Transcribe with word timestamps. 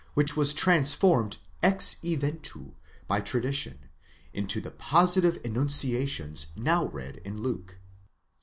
183 0.15 0.21
which 0.23 0.35
was 0.35 0.51
transformed 0.55 1.37
ex 1.61 1.97
eventu 2.03 2.73
by 3.07 3.21
tradition, 3.21 3.77
into 4.33 4.59
the 4.59 4.71
positive 4.71 5.37
enunciations 5.43 6.47
now 6.55 6.85
read 6.87 7.17
in 7.23 7.37
Luke®. 7.37 7.75